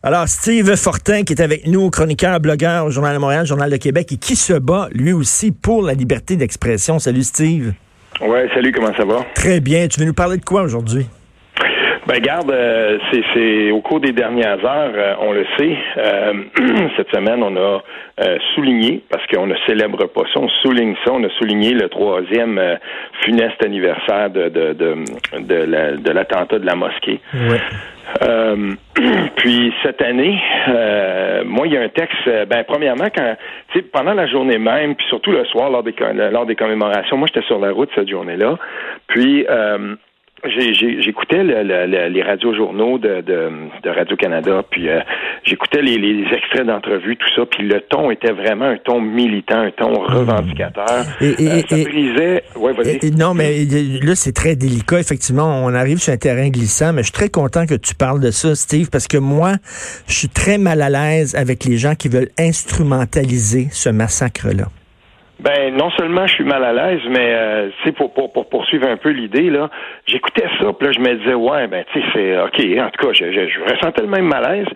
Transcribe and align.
Alors, 0.00 0.28
Steve 0.28 0.76
Fortin, 0.76 1.24
qui 1.24 1.32
est 1.32 1.42
avec 1.42 1.66
nous, 1.66 1.90
chroniqueur, 1.90 2.38
blogueur 2.38 2.86
au 2.86 2.90
Journal 2.90 3.14
de 3.16 3.18
Montréal, 3.20 3.44
Journal 3.46 3.68
de 3.68 3.76
Québec, 3.78 4.12
et 4.12 4.16
qui 4.16 4.36
se 4.36 4.52
bat, 4.52 4.86
lui 4.92 5.12
aussi, 5.12 5.50
pour 5.50 5.82
la 5.82 5.92
liberté 5.92 6.36
d'expression. 6.36 7.00
Salut, 7.00 7.24
Steve. 7.24 7.72
Ouais, 8.20 8.48
salut, 8.54 8.70
comment 8.70 8.94
ça 8.96 9.04
va? 9.04 9.26
Très 9.34 9.58
bien. 9.58 9.88
Tu 9.88 9.98
veux 9.98 10.06
nous 10.06 10.14
parler 10.14 10.36
de 10.36 10.44
quoi 10.44 10.62
aujourd'hui? 10.62 11.06
Ben 12.06 12.20
garde, 12.20 12.50
euh, 12.50 12.96
c'est 13.34 13.70
au 13.70 13.82
cours 13.82 14.00
des 14.00 14.12
dernières 14.12 14.64
heures, 14.64 14.92
euh, 14.94 15.14
on 15.20 15.32
le 15.32 15.44
sait, 15.58 15.76
euh, 15.98 16.32
cette 16.96 17.10
semaine, 17.10 17.42
on 17.42 17.54
a 17.54 17.82
souligné, 18.54 19.02
parce 19.10 19.24
qu'on 19.26 19.46
ne 19.46 19.54
célèbre 19.66 20.06
pas 20.06 20.22
ça, 20.32 20.40
on 20.40 20.48
souligne 20.62 20.94
ça, 21.04 21.12
on 21.12 21.22
a 21.22 21.28
souligné 21.38 21.74
le 21.74 21.88
troisième 21.90 22.60
funeste 23.22 23.62
anniversaire 23.62 24.30
de, 24.30 24.48
de, 24.48 24.72
de, 24.72 25.96
de 25.98 26.10
l'attentat 26.10 26.58
de 26.58 26.66
la 26.66 26.74
mosquée. 26.74 27.20
Ouais. 27.34 27.60
Euh, 28.22 28.74
puis 29.36 29.72
cette 29.82 30.02
année, 30.02 30.40
euh, 30.68 31.42
moi, 31.44 31.66
il 31.66 31.74
y 31.74 31.76
a 31.76 31.82
un 31.82 31.88
texte. 31.88 32.16
Euh, 32.26 32.44
ben, 32.46 32.64
premièrement, 32.66 33.08
quand, 33.14 33.36
pendant 33.92 34.14
la 34.14 34.26
journée 34.26 34.58
même, 34.58 34.94
puis 34.94 35.06
surtout 35.08 35.32
le 35.32 35.44
soir 35.46 35.70
lors 35.70 35.82
des 35.82 35.94
lors 36.30 36.46
des 36.46 36.56
commémorations, 36.56 37.16
moi, 37.16 37.28
j'étais 37.32 37.46
sur 37.46 37.58
la 37.58 37.70
route 37.70 37.90
cette 37.94 38.08
journée-là. 38.08 38.58
Puis 39.08 39.46
j'écoutais 40.44 41.42
les 41.42 42.22
radios-journaux 42.22 42.98
de, 42.98 43.20
de, 43.20 43.90
Radio-Canada, 43.90 44.62
puis 44.70 44.88
euh, 44.88 45.00
j'écoutais 45.44 45.82
les, 45.82 45.96
les, 45.96 46.24
extraits 46.32 46.66
d'entrevues, 46.66 47.16
tout 47.16 47.28
ça, 47.34 47.46
puis 47.46 47.66
le 47.66 47.80
ton 47.80 48.10
était 48.10 48.32
vraiment 48.32 48.66
un 48.66 48.76
ton 48.76 49.00
militant, 49.00 49.60
un 49.60 49.70
ton 49.70 49.94
revendicateur. 49.94 51.04
Et, 51.20 51.34
euh, 51.40 51.60
ça 51.68 51.76
brisait... 51.76 52.44
Ouais, 52.56 52.72
non, 53.18 53.34
mais 53.34 53.64
là, 54.02 54.14
c'est 54.14 54.32
très 54.32 54.56
délicat, 54.56 55.00
effectivement. 55.00 55.64
On 55.64 55.74
arrive 55.74 55.98
sur 55.98 56.12
un 56.12 56.16
terrain 56.16 56.48
glissant, 56.48 56.92
mais 56.92 57.02
je 57.02 57.06
suis 57.06 57.12
très 57.12 57.30
content 57.30 57.66
que 57.66 57.74
tu 57.74 57.94
parles 57.94 58.20
de 58.20 58.30
ça, 58.30 58.54
Steve, 58.54 58.90
parce 58.90 59.08
que 59.08 59.18
moi, 59.18 59.54
je 60.06 60.14
suis 60.14 60.28
très 60.28 60.58
mal 60.58 60.82
à 60.82 60.90
l'aise 60.90 61.34
avec 61.34 61.64
les 61.64 61.76
gens 61.76 61.94
qui 61.94 62.08
veulent 62.08 62.30
instrumentaliser 62.38 63.68
ce 63.70 63.88
massacre-là. 63.88 64.66
Ben 65.40 65.72
non 65.76 65.88
seulement 65.90 66.26
je 66.26 66.34
suis 66.34 66.44
mal 66.44 66.64
à 66.64 66.72
l'aise, 66.72 67.00
mais 67.08 67.32
euh, 67.32 67.70
pour, 67.96 68.12
pour, 68.12 68.32
pour 68.32 68.48
poursuivre 68.48 68.88
un 68.88 68.96
peu 68.96 69.10
l'idée 69.10 69.50
là, 69.50 69.70
j'écoutais 70.04 70.48
ça, 70.58 70.72
puis 70.72 70.88
là 70.88 70.92
je 70.92 70.98
me 70.98 71.14
disais 71.14 71.34
ouais 71.34 71.68
ben 71.68 71.84
tu 71.92 72.00
sais 72.00 72.06
c'est 72.12 72.38
ok 72.40 72.84
en 72.84 72.90
tout 72.90 73.06
cas 73.06 73.12
je, 73.12 73.32
je, 73.32 73.72
ressentais 73.72 74.02
le 74.02 74.08
même 74.08 74.26
malaise. 74.26 74.66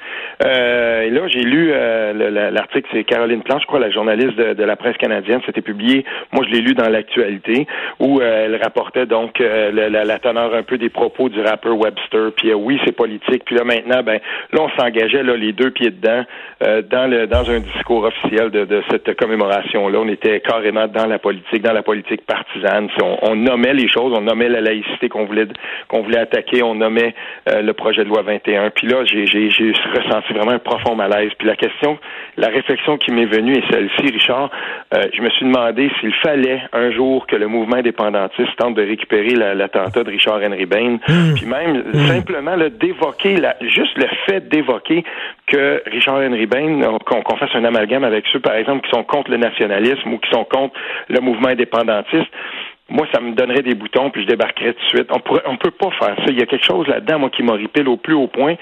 Euh, 0.44 1.02
et 1.02 1.10
là 1.10 1.22
j'ai 1.26 1.42
lu 1.42 1.70
euh, 1.72 2.50
l'article 2.52 2.88
c'est 2.92 3.02
Caroline 3.02 3.42
Plante, 3.42 3.62
je 3.62 3.66
crois 3.66 3.80
la 3.80 3.90
journaliste 3.90 4.36
de, 4.36 4.54
de 4.54 4.64
la 4.64 4.76
presse 4.76 4.96
canadienne, 4.98 5.40
c'était 5.44 5.62
publié. 5.62 6.04
Moi 6.30 6.44
je 6.48 6.54
l'ai 6.54 6.60
lu 6.60 6.74
dans 6.74 6.88
l'actualité 6.88 7.66
où 7.98 8.20
euh, 8.20 8.46
elle 8.46 8.62
rapportait 8.62 9.06
donc 9.06 9.40
euh, 9.40 9.72
la, 9.72 10.04
la, 10.04 10.18
teneur 10.20 10.54
un 10.54 10.62
peu 10.62 10.78
des 10.78 10.90
propos 10.90 11.28
du 11.28 11.40
rappeur 11.40 11.76
Webster. 11.76 12.30
Puis 12.36 12.54
oui 12.54 12.80
c'est 12.84 12.92
politique. 12.92 13.44
Puis 13.46 13.56
là 13.56 13.64
maintenant 13.64 14.04
ben 14.04 14.20
là 14.52 14.60
on 14.60 14.68
s'engageait 14.80 15.24
là 15.24 15.36
les 15.36 15.52
deux 15.52 15.72
pieds 15.72 15.90
dedans 15.90 16.24
dans 16.60 17.10
le 17.10 17.26
dans 17.26 17.50
un 17.50 17.58
discours 17.58 18.04
officiel 18.04 18.50
de, 18.50 18.64
de 18.64 18.80
cette 18.92 19.16
commémoration 19.16 19.88
là. 19.88 19.98
On 20.00 20.08
était 20.08 20.40
carrément 20.52 20.86
dans 20.86 21.06
la 21.06 21.18
politique, 21.18 21.62
dans 21.62 21.72
la 21.72 21.82
politique 21.82 22.26
partisane. 22.26 22.88
On, 23.22 23.34
nommait 23.36 23.74
les 23.74 23.88
choses, 23.88 24.12
on 24.16 24.20
nommait 24.20 24.48
la 24.48 24.60
laïcité 24.60 25.08
qu'on 25.08 25.24
voulait 25.24 25.46
qu'on 25.88 26.02
voulait 26.02 26.18
attaquer, 26.18 26.62
on 26.62 26.74
nommait 26.74 27.14
euh, 27.48 27.62
le 27.62 27.72
projet 27.72 28.04
de 28.04 28.08
loi 28.08 28.22
21. 28.22 28.70
Puis 28.70 28.86
là, 28.86 29.04
j'ai 29.04 29.24
ressenti 29.24 30.32
vraiment 30.32 30.52
un 30.52 30.58
profond 30.58 30.94
malaise. 30.94 31.30
Puis 31.38 31.48
la 31.48 31.56
question, 31.56 31.98
la 32.36 32.48
réflexion 32.48 32.98
qui 32.98 33.12
m'est 33.12 33.26
venue 33.26 33.54
est 33.54 33.70
celle-ci, 33.70 34.12
Richard. 34.12 34.50
Euh, 34.94 35.02
je 35.14 35.22
me 35.22 35.30
suis 35.30 35.46
demandé 35.46 35.90
s'il 36.00 36.14
fallait 36.14 36.62
un 36.72 36.90
jour 36.90 37.26
que 37.26 37.36
le 37.36 37.46
mouvement 37.46 37.76
indépendantiste 37.76 38.54
tente 38.58 38.74
de 38.74 38.82
récupérer 38.82 39.34
l'attentat 39.54 40.04
de 40.04 40.10
Richard 40.10 40.40
Henry 40.42 40.66
Bain, 40.66 40.98
mmh. 41.08 41.34
puis 41.36 41.46
même 41.46 41.82
mmh. 41.92 41.98
simplement 42.06 42.56
d'évoquer, 42.56 43.36
juste 43.62 43.96
le 43.96 44.06
fait 44.26 44.48
d'évoquer 44.48 45.04
que 45.46 45.82
Richard 45.86 46.16
Henry 46.16 46.46
Bain, 46.46 46.80
qu'on 47.04 47.36
fasse 47.36 47.54
un 47.54 47.64
amalgame 47.64 48.04
avec 48.04 48.24
ceux, 48.32 48.40
par 48.40 48.54
exemple, 48.54 48.86
qui 48.86 48.90
sont 48.90 49.04
contre 49.04 49.30
le 49.30 49.36
nationalisme 49.36 50.12
ou 50.12 50.18
qui 50.18 50.30
sont 50.30 50.41
contre 50.44 50.74
le 51.08 51.20
mouvement 51.20 51.48
indépendantiste 51.48 52.30
moi, 52.92 53.06
ça 53.12 53.20
me 53.20 53.32
donnerait 53.32 53.62
des 53.62 53.74
boutons, 53.74 54.10
puis 54.10 54.22
je 54.22 54.28
débarquerais 54.28 54.74
tout 54.74 54.84
de 54.84 54.88
suite. 54.88 55.08
On 55.10 55.20
pourrait, 55.20 55.42
on 55.46 55.56
peut 55.56 55.70
pas 55.70 55.90
faire 55.98 56.14
ça. 56.16 56.24
Il 56.28 56.38
y 56.38 56.42
a 56.42 56.46
quelque 56.46 56.64
chose 56.64 56.86
là-dedans, 56.86 57.20
moi, 57.20 57.30
qui 57.30 57.42
m'horripile 57.42 57.88
au 57.88 57.96
plus 57.96 58.14
haut 58.14 58.26
point. 58.26 58.56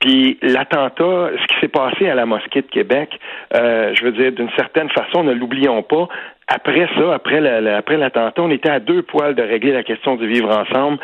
Puis 0.00 0.38
l'attentat, 0.42 1.30
ce 1.38 1.46
qui 1.46 1.60
s'est 1.60 1.68
passé 1.68 2.08
à 2.08 2.14
la 2.14 2.24
mosquée 2.26 2.62
de 2.62 2.66
Québec, 2.66 3.18
euh, 3.54 3.92
je 3.94 4.04
veux 4.04 4.12
dire, 4.12 4.32
d'une 4.32 4.50
certaine 4.56 4.88
façon, 4.90 5.22
ne 5.22 5.32
l'oublions 5.32 5.82
pas. 5.82 6.08
Après 6.46 6.88
ça, 6.96 7.14
après 7.14 7.40
l'attentat, 7.40 8.42
on 8.42 8.50
était 8.50 8.70
à 8.70 8.80
deux 8.80 9.02
poils 9.02 9.34
de 9.34 9.42
régler 9.42 9.72
la 9.72 9.82
question 9.82 10.16
du 10.16 10.26
vivre 10.26 10.50
ensemble 10.50 10.98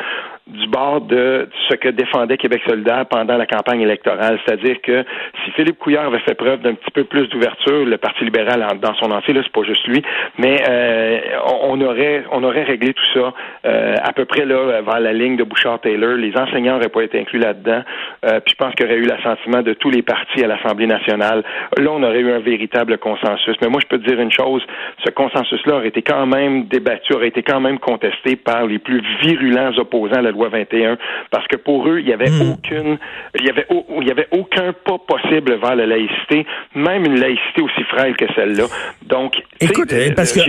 du 0.51 0.67
bord 0.67 1.01
de 1.03 1.49
ce 1.69 1.75
que 1.75 1.89
défendait 1.89 2.37
Québec 2.37 2.63
solidaire 2.67 3.07
pendant 3.07 3.37
la 3.37 3.47
campagne 3.47 3.81
électorale. 3.81 4.39
C'est-à-dire 4.45 4.81
que 4.83 5.05
si 5.45 5.51
Philippe 5.53 5.79
Couillard 5.79 6.07
avait 6.07 6.21
fait 6.21 6.35
preuve 6.35 6.61
d'un 6.61 6.75
petit 6.75 6.91
peu 6.93 7.05
plus 7.05 7.29
d'ouverture, 7.29 7.85
le 7.85 7.99
Parti 7.99 8.25
libéral 8.25 8.65
dans 8.81 8.95
son 8.95 9.11
entier, 9.11 9.35
là, 9.35 9.41
c'est 9.43 9.53
pas 9.53 9.63
juste 9.63 9.87
lui, 9.87 10.03
mais 10.39 10.57
euh, 10.69 11.19
on 11.63 11.81
aurait 11.81 12.25
on 12.33 12.43
aurait 12.43 12.65
réglé 12.65 12.93
tout 12.95 13.07
ça 13.15 13.33
euh, 13.67 13.95
à 14.03 14.13
peu 14.13 14.25
près 14.25 14.45
là 14.45 14.81
vers 14.83 15.01
la 15.01 15.13
ligne 15.13 15.37
de 15.37 15.45
Bouchard-Taylor. 15.45 16.17
Les 16.17 16.37
enseignants 16.37 16.75
n'auraient 16.75 16.89
pas 16.89 17.03
été 17.03 17.21
inclus 17.21 17.39
là-dedans. 17.39 17.83
Euh, 18.25 18.41
puis 18.41 18.55
je 18.55 18.57
pense 18.57 18.75
qu'il 18.75 18.87
y 18.87 18.89
aurait 18.89 18.99
eu 18.99 19.07
l'assentiment 19.07 19.63
de 19.63 19.75
tous 19.75 19.91
les 19.91 20.03
partis 20.03 20.43
à 20.43 20.47
l'Assemblée 20.47 20.87
nationale. 20.87 21.45
Là, 21.77 21.91
on 21.91 22.03
aurait 22.03 22.21
eu 22.21 22.33
un 22.33 22.41
véritable 22.41 22.99
consensus. 22.99 23.57
Mais 23.63 23.69
moi, 23.69 23.81
je 23.83 23.89
peux 23.89 23.99
te 23.99 24.09
dire 24.09 24.21
une 24.21 24.33
chose, 24.33 24.63
ce 25.05 25.11
consensus-là 25.11 25.77
aurait 25.77 25.89
été 25.89 26.03
quand 26.03 26.27
même 26.27 26.65
débattu, 26.65 27.15
aurait 27.15 27.29
été 27.29 27.43
quand 27.43 27.61
même 27.61 27.79
contesté 27.79 28.37
par 28.37 28.67
les 28.67 28.79
plus 28.79 29.03
virulents 29.23 29.73
opposants 29.79 30.17
à 30.17 30.23
la 30.23 30.31
loi 30.31 30.40
21 30.49 30.97
parce 31.31 31.47
que 31.49 31.57
pour 31.57 31.89
eux, 31.89 32.01
il 32.01 32.09
y 32.09 32.13
avait 32.13 32.31
hmm. 32.31 32.53
aucune, 32.53 32.99
il 33.39 33.47
y 33.47 33.51
avait, 33.51 33.67
il 34.01 34.07
y 34.07 34.11
avait 34.11 34.29
aucun 34.31 34.73
pas 34.73 34.99
possible 34.99 35.59
vers 35.61 35.77
la 35.77 35.87
laïcité, 35.87 36.47
même 36.75 37.05
une 37.05 37.21
laïcité 37.21 37.63
aussi 37.63 37.83
frêle 37.85 38.17
que 38.17 38.27
celle-là. 38.35 38.65
Donc, 39.07 39.35
écoute, 39.61 39.93
parce 40.17 40.33
que 40.33 40.41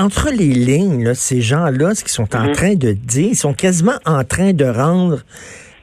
entre 0.00 0.30
les 0.30 0.54
lignes, 0.54 1.14
ces 1.14 1.40
gens-là, 1.40 1.94
ce 1.94 2.02
qu'ils 2.02 2.12
sont 2.12 2.34
en 2.34 2.48
mhm. 2.48 2.52
train 2.52 2.74
de 2.74 2.92
dire, 2.92 3.28
ils 3.30 3.36
sont 3.36 3.54
quasiment 3.54 3.98
en 4.06 4.24
train 4.24 4.52
de 4.52 4.64
rendre 4.64 5.18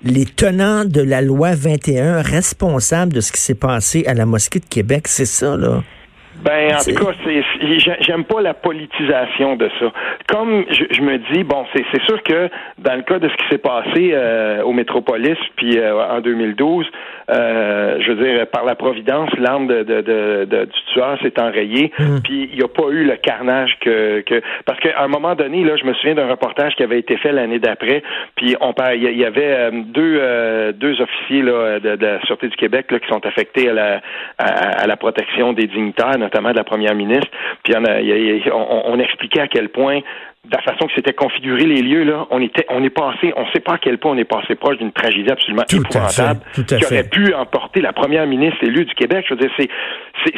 les 0.03 0.25
tenants 0.25 0.85
de 0.85 1.01
la 1.01 1.21
loi 1.21 1.51
21 1.53 2.21
responsables 2.21 3.13
de 3.13 3.21
ce 3.21 3.31
qui 3.31 3.39
s'est 3.39 3.55
passé 3.55 4.03
à 4.07 4.13
la 4.13 4.25
mosquée 4.25 4.59
de 4.59 4.65
Québec. 4.65 5.07
C'est 5.07 5.25
ça, 5.25 5.55
là. 5.57 5.83
Ben, 6.43 6.73
en 6.73 6.79
tout 6.79 7.05
cas, 7.05 7.11
j'aime 7.99 8.23
pas 8.23 8.41
la 8.41 8.53
politisation 8.53 9.55
de 9.55 9.69
ça. 9.79 9.91
Comme 10.27 10.65
je, 10.69 11.01
me 11.01 11.17
dis, 11.33 11.43
bon, 11.43 11.65
c'est 11.73 12.01
sûr 12.03 12.21
que 12.23 12.49
dans 12.79 12.95
le 12.95 13.03
cas 13.03 13.19
de 13.19 13.29
ce 13.29 13.35
qui 13.35 13.49
s'est 13.49 13.57
passé 13.59 14.11
euh, 14.13 14.63
au 14.63 14.73
Métropolis, 14.73 15.37
puis 15.55 15.77
euh, 15.77 16.03
en 16.03 16.19
2012, 16.19 16.85
euh, 17.29 17.97
je 18.01 18.11
veux 18.11 18.23
dire, 18.23 18.47
par 18.47 18.65
la 18.65 18.75
providence, 18.75 19.29
l'arme 19.37 19.67
de, 19.67 19.83
de, 19.83 20.01
de, 20.01 20.65
du 20.65 20.81
tueur 20.93 21.17
s'est 21.21 21.39
enrayée, 21.39 21.91
mm. 21.99 22.19
puis 22.23 22.49
il 22.51 22.57
n'y 22.57 22.63
a 22.63 22.67
pas 22.67 22.89
eu 22.89 23.03
le 23.03 23.17
carnage 23.17 23.77
que, 23.79 24.21
que 24.21 24.41
parce 24.65 24.79
qu'à 24.79 25.01
un 25.01 25.07
moment 25.07 25.35
donné, 25.35 25.63
là, 25.63 25.75
je 25.75 25.85
me 25.85 25.93
souviens 25.93 26.15
d'un 26.15 26.27
reportage 26.27 26.75
qui 26.75 26.83
avait 26.83 26.99
été 26.99 27.17
fait 27.17 27.31
l'année 27.31 27.59
d'après, 27.59 28.01
puis 28.35 28.55
on 28.59 28.73
il 28.95 29.19
y, 29.19 29.25
avait 29.25 29.69
deux 29.71 30.73
deux 30.73 31.01
officiers 31.01 31.43
là, 31.43 31.79
de, 31.79 31.95
de, 31.97 32.05
la 32.05 32.21
sûreté 32.21 32.47
du 32.47 32.55
Québec 32.55 32.87
là, 32.89 32.99
qui 32.99 33.07
sont 33.09 33.23
affectés 33.25 33.69
à 33.69 33.73
la 33.73 34.01
à, 34.39 34.81
à 34.81 34.87
la 34.87 34.97
protection 34.97 35.53
des 35.53 35.67
dignitaires 35.67 36.17
notamment 36.31 36.51
de 36.51 36.57
la 36.57 36.63
première 36.63 36.95
ministre. 36.95 37.29
Puis 37.63 37.73
on, 37.75 38.99
expliquait 38.99 39.41
à 39.41 39.47
quel 39.47 39.69
point 39.69 39.99
de 39.99 40.51
la 40.51 40.61
façon 40.61 40.87
que 40.87 40.93
c'était 40.95 41.13
configuré 41.13 41.65
les 41.65 41.81
lieux 41.81 42.03
là, 42.03 42.25
on 42.31 42.41
était, 42.41 42.65
on 42.69 42.83
est 42.83 42.89
passé, 42.89 43.33
on 43.35 43.45
ne 43.45 43.51
sait 43.51 43.59
pas 43.59 43.73
à 43.73 43.77
quel 43.77 43.97
point 43.99 44.11
on 44.11 44.17
est 44.17 44.23
passé 44.23 44.55
proche 44.55 44.77
d'une 44.77 44.91
tragédie 44.91 45.29
absolument 45.29 45.63
épouvantable 45.71 46.41
qui 46.67 46.85
aurait 46.85 47.03
pu 47.03 47.33
emporter 47.33 47.81
la 47.81 47.93
première 47.93 48.25
ministre 48.25 48.63
élue 48.63 48.85
du 48.85 48.93
Québec. 48.95 49.25
Je 49.27 49.35
veux 49.35 49.39
dire, 49.39 49.51
c'est, 49.57 49.69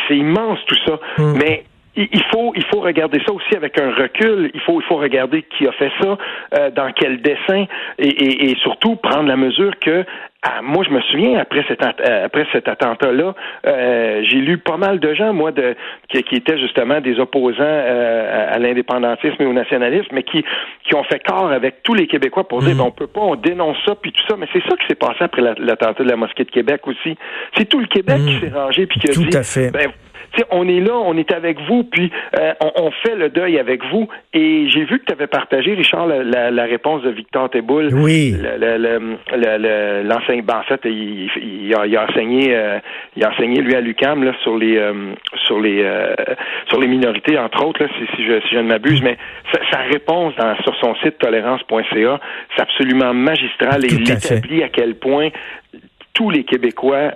c'est, 0.07 0.17
immense 0.17 0.59
tout 0.67 0.77
ça, 0.85 0.99
hum. 1.19 1.37
mais 1.37 1.63
il 1.95 2.23
faut, 2.31 2.53
il 2.55 2.65
faut 2.65 2.79
regarder 2.79 3.21
ça 3.25 3.31
aussi 3.31 3.55
avec 3.55 3.79
un 3.79 3.91
recul. 3.91 4.49
Il 4.53 4.59
faut, 4.61 4.81
il 4.81 4.83
faut 4.85 4.97
regarder 4.97 5.43
qui 5.43 5.67
a 5.67 5.71
fait 5.73 5.91
ça, 6.01 6.17
euh, 6.57 6.71
dans 6.71 6.91
quel 6.91 7.21
dessin, 7.21 7.65
et, 7.99 8.51
et, 8.51 8.55
surtout 8.57 8.95
prendre 8.95 9.27
la 9.27 9.37
mesure 9.37 9.77
que 9.79 10.05
ah, 10.45 10.61
moi, 10.61 10.83
je 10.83 10.93
me 10.93 10.99
souviens 11.01 11.39
après 11.39 11.63
cet 11.69 11.81
euh, 11.81 12.25
après 12.25 12.45
cet 12.51 12.67
attentat-là, 12.67 13.33
euh, 13.65 14.21
j'ai 14.23 14.39
lu 14.39 14.57
pas 14.57 14.75
mal 14.75 14.99
de 14.99 15.13
gens, 15.13 15.31
moi, 15.31 15.53
de 15.53 15.73
qui, 16.09 16.21
qui 16.23 16.35
étaient 16.35 16.57
justement 16.57 16.99
des 16.99 17.17
opposants 17.17 17.61
euh, 17.61 18.53
à, 18.53 18.59
l'indépendantisme 18.59 19.41
et 19.41 19.45
au 19.45 19.53
nationalisme, 19.53 20.09
mais 20.11 20.23
qui 20.23 20.43
qui 20.83 20.95
ont 20.95 21.03
fait 21.05 21.23
corps 21.23 21.49
avec 21.49 21.81
tous 21.83 21.93
les 21.93 22.07
Québécois 22.07 22.45
pour 22.45 22.59
dire, 22.59 22.71
mhm. 22.71 22.77
ben, 22.77 22.83
on 22.83 22.91
peut 22.91 23.07
pas, 23.07 23.21
on 23.21 23.35
dénonce 23.35 23.77
ça 23.85 23.95
puis 23.95 24.11
tout 24.11 24.23
ça, 24.27 24.35
mais 24.35 24.47
c'est 24.51 24.63
ça 24.67 24.75
qui 24.75 24.85
s'est 24.87 24.95
passé 24.95 25.19
après 25.21 25.41
l'attentat 25.41 26.03
de 26.03 26.09
la 26.09 26.17
mosquée 26.17 26.43
de 26.43 26.51
Québec 26.51 26.85
aussi. 26.87 27.15
C'est 27.55 27.69
tout 27.69 27.79
le 27.79 27.87
Québec 27.87 28.17
qui 28.17 28.33
mhm. 28.33 28.39
s'est 28.41 28.57
rangé 28.57 28.85
puis 28.85 28.99
qui 28.99 29.11
a 29.11 29.13
tout 29.13 29.23
dit, 29.23 29.37
à 29.37 29.43
fait. 29.43 29.71
Ben, 29.71 29.91
on 30.51 30.67
est 30.67 30.79
là, 30.79 30.95
on 30.95 31.15
est 31.17 31.31
avec 31.31 31.59
vous, 31.61 31.83
puis 31.83 32.11
euh, 32.39 32.53
on, 32.75 32.91
fait 32.91 33.15
le 33.15 33.29
deuil 33.29 33.59
avec 33.59 33.83
vous. 33.85 34.07
Et 34.33 34.67
j'ai 34.69 34.85
vu 34.85 34.99
que 34.99 35.05
tu 35.05 35.13
avais 35.13 35.27
partagé, 35.27 35.73
Richard, 35.73 36.07
la, 36.07 36.63
réponse 36.63 37.03
de 37.03 37.09
Victor 37.09 37.49
Teboul. 37.49 37.93
Oui. 37.93 38.35
L'enseignant, 39.31 40.43
ben, 40.43 40.57
en 40.57 40.63
fait, 40.63 40.81
il, 40.85 41.73
a, 41.75 42.03
enseigné, 42.03 42.55
euh, 42.55 42.79
il 43.15 43.23
a 43.23 43.31
enseigné 43.31 43.61
lui 43.61 43.75
à 43.75 43.81
l'UCAM 43.81 44.23
là, 44.23 44.33
sur 44.41 44.57
les 44.57 44.77
euh, 44.77 45.13
sur 45.45 45.59
les 45.59 45.85
sur 46.69 46.79
les 46.79 46.87
minorités, 46.87 47.37
entre 47.37 47.65
autres, 47.65 47.83
là, 47.83 47.89
si, 48.15 48.23
je, 48.23 48.39
si 48.41 48.55
je 48.55 48.59
ne 48.59 48.63
m'abuse. 48.67 49.01
Mais 49.03 49.17
sa, 49.71 49.79
réponse 49.79 50.33
dans, 50.35 50.55
sur 50.63 50.75
son 50.77 50.95
site 50.95 51.19
tolérance.ca, 51.19 52.19
c'est 52.55 52.61
absolument 52.61 53.13
magistral 53.13 53.85
et 53.85 53.89
il 53.93 54.09
établit 54.09 54.63
à 54.63 54.69
quel 54.69 54.95
point 54.95 55.29
tous 56.13 56.29
les 56.29 56.43
Québécois 56.43 57.11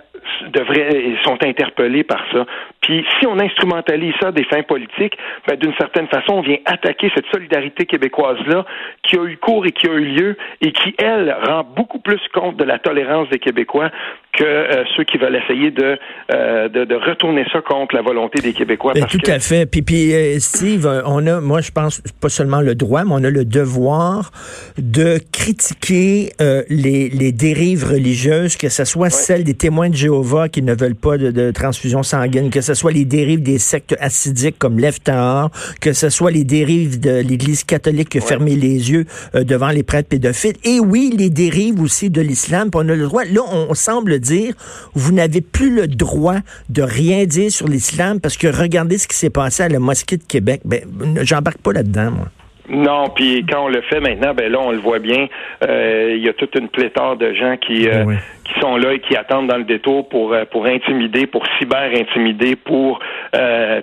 devraient 0.52 1.16
sont 1.24 1.38
interpellés 1.44 2.04
par 2.04 2.24
ça. 2.32 2.46
Puis 2.88 3.06
si 3.20 3.28
on 3.28 3.38
instrumentalise 3.38 4.14
ça 4.22 4.32
des 4.32 4.46
fins 4.46 4.64
politiques, 4.64 5.18
ben, 5.46 5.58
d'une 5.58 5.74
certaine 5.74 6.08
façon, 6.08 6.36
on 6.36 6.42
vient 6.42 6.56
attaquer 6.64 7.12
cette 7.14 7.26
solidarité 7.34 7.86
québécoise-là 7.86 8.66
qui 9.04 9.20
a 9.20 9.26
eu 9.26 9.36
cours 9.36 9.66
et 9.66 9.74
qui 9.74 9.90
a 9.90 9.94
eu 9.94 10.06
lieu 10.06 10.38
et 10.62 10.72
qui, 10.72 10.96
elle, 10.98 11.36
rend 11.46 11.66
beaucoup 11.76 12.00
plus 12.00 12.22
compte 12.34 12.56
de 12.56 12.64
la 12.64 12.80
tolérance 12.80 13.28
des 13.28 13.40
Québécois 13.40 13.92
que 14.32 14.44
euh, 14.46 14.84
ceux 14.96 15.04
qui 15.04 15.18
veulent 15.18 15.36
essayer 15.36 15.72
de, 15.72 15.98
euh, 16.32 16.70
de, 16.70 16.86
de, 16.86 16.96
retourner 16.96 17.44
ça 17.52 17.60
contre 17.62 17.96
la 17.96 18.02
volonté 18.02 18.42
des 18.42 18.54
Québécois. 18.54 18.94
Ben, 18.94 19.06
tout 19.06 19.20
à 19.26 19.40
fait. 19.40 19.66
Puis, 19.66 19.82
puis 19.82 20.14
euh, 20.14 20.40
Steve, 20.40 20.88
on 21.06 21.28
a, 21.28 21.42
moi, 21.42 21.60
je 21.60 21.72
pense, 21.72 22.02
pas 22.22 22.30
seulement 22.30 22.62
le 22.62 22.76
droit, 22.76 23.04
mais 23.04 23.14
on 23.14 23.24
a 23.26 23.30
le 23.30 23.44
devoir 23.44 24.32
de 24.78 25.18
critiquer 25.34 26.30
les, 26.70 27.10
les 27.10 27.32
dérives 27.32 27.84
religieuses, 27.84 28.56
que 28.56 28.70
ce 28.70 28.86
soit 28.86 29.10
celles 29.10 29.44
des 29.44 29.56
témoins 29.56 29.90
de 29.90 29.96
Jéhovah 29.96 30.48
qui 30.48 30.62
ne 30.62 30.74
veulent 30.74 30.96
pas 30.96 31.18
de, 31.18 31.32
de 31.32 31.52
transfusion 31.52 32.04
sanguine, 32.04 32.50
que 32.50 32.62
ce 32.62 32.77
soit 32.78 32.92
les 32.92 33.06
dérives 33.06 33.42
des 33.42 33.58
sectes 33.58 33.96
assidiques 34.00 34.58
comme 34.58 34.80
l'Eftahar, 34.80 35.52
que 35.82 35.94
ce 35.94 36.10
soit 36.10 36.32
les 36.32 36.44
dérives 36.44 37.00
de 37.00 37.22
l'Église 37.22 37.64
catholique 37.64 38.10
qui 38.10 38.20
a 38.20 38.22
fermé 38.22 38.56
les 38.56 38.92
yeux 38.92 39.06
devant 39.34 39.70
les 39.70 39.84
prêtres 39.84 40.10
pédophiles, 40.10 40.56
et 40.64 40.80
oui, 40.80 41.14
les 41.18 41.30
dérives 41.30 41.82
aussi 41.82 42.10
de 42.10 42.22
l'islam. 42.22 42.70
On 42.74 42.88
a 42.90 42.96
le 42.96 43.04
droit. 43.04 43.24
Là, 43.26 43.42
on, 43.52 43.68
on 43.70 43.74
semble 43.74 44.20
dire 44.20 44.54
vous 44.94 45.14
n'avez 45.14 45.42
plus 45.42 45.74
le 45.76 45.88
droit 45.88 46.38
de 46.70 46.82
rien 46.82 47.26
dire 47.26 47.52
sur 47.52 47.68
l'islam 47.68 48.20
parce 48.20 48.38
que 48.38 48.48
regardez 48.48 48.98
ce 48.98 49.08
qui 49.08 49.16
s'est 49.16 49.30
passé 49.30 49.64
à 49.64 49.70
la 49.70 49.80
mosquée 49.80 50.18
de 50.18 50.24
Québec. 50.24 50.62
Ben, 50.66 50.82
j'embarque 51.22 51.60
pas 51.60 51.74
là-dedans, 51.74 52.12
moi. 52.12 52.28
Non, 52.70 53.10
puis 53.16 53.46
quand 53.50 53.66
on 53.66 53.68
le 53.70 53.82
fait 53.84 54.02
maintenant, 54.02 54.34
ben 54.34 54.52
là 54.52 54.60
on 54.60 54.72
le 54.72 54.80
voit 54.80 55.00
bien. 55.00 55.28
Euh, 55.64 56.16
il 56.18 56.24
y 56.24 56.28
a 56.28 56.34
toute 56.34 56.54
une 56.56 56.68
pléthore 56.68 57.16
de 57.16 57.34
gens 57.34 57.56
qui 57.56 57.88
euh, 57.88 58.04
qui 58.48 58.60
sont 58.60 58.78
là 58.78 58.94
et 58.94 59.00
qui 59.00 59.16
attendent 59.16 59.48
dans 59.48 59.58
le 59.58 59.64
détour 59.64 60.08
pour 60.10 60.34
euh, 60.34 60.46
pour 60.46 60.66
intimider, 60.66 61.28
pour 61.28 61.44
cyber 61.58 61.92
intimider, 61.94 62.56
pour 62.56 63.00